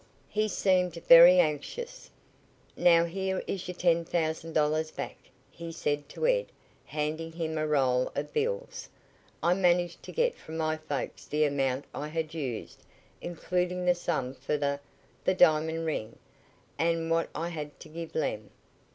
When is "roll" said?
7.67-8.11